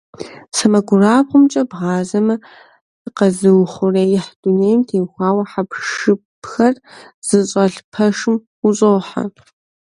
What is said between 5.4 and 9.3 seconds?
хьэпшыпхэр зыщӏэлъ пэшым ущӀохьэ.